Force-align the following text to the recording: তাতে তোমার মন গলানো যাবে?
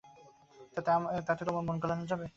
তাতে 1.27 1.41
তোমার 1.47 1.63
মন 1.67 1.75
গলানো 1.83 2.03
যাবে? 2.11 2.25